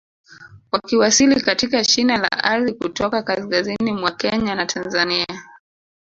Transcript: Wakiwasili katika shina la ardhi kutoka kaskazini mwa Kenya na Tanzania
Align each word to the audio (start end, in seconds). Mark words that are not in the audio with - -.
Wakiwasili 0.71 1.41
katika 1.41 1.83
shina 1.83 2.17
la 2.17 2.31
ardhi 2.31 2.73
kutoka 2.73 3.23
kaskazini 3.23 3.91
mwa 3.91 4.11
Kenya 4.11 4.55
na 4.55 4.65
Tanzania 4.65 5.27